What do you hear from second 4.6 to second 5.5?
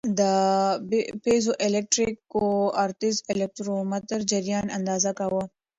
اندازه کاوه.